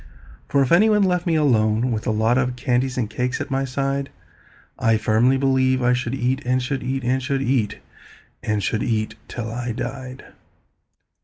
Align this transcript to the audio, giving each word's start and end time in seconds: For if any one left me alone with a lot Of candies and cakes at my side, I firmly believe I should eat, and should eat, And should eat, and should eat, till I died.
For 0.49 0.63
if 0.63 0.71
any 0.71 0.89
one 0.89 1.03
left 1.03 1.27
me 1.27 1.35
alone 1.35 1.91
with 1.91 2.07
a 2.07 2.09
lot 2.09 2.35
Of 2.39 2.55
candies 2.55 2.97
and 2.97 3.07
cakes 3.07 3.39
at 3.39 3.51
my 3.51 3.65
side, 3.65 4.09
I 4.79 4.97
firmly 4.97 5.37
believe 5.37 5.83
I 5.83 5.93
should 5.93 6.15
eat, 6.15 6.41
and 6.43 6.59
should 6.59 6.81
eat, 6.81 7.03
And 7.03 7.21
should 7.21 7.43
eat, 7.43 7.77
and 8.41 8.63
should 8.63 8.81
eat, 8.81 9.13
till 9.27 9.51
I 9.51 9.73
died. 9.73 10.25